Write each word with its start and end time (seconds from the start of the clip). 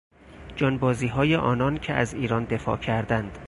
جانبازیهای 0.55 1.35
آنان 1.35 1.77
که 1.77 1.93
از 1.93 2.13
ایران 2.13 2.43
دفاع 2.43 2.77
کردند 2.77 3.37